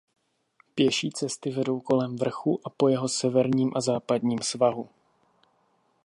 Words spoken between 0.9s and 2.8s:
cesty vedou kolem vrchu a